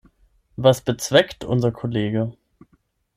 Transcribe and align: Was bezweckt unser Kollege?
Was 0.55 0.81
bezweckt 0.81 1.43
unser 1.43 1.71
Kollege? 1.71 2.33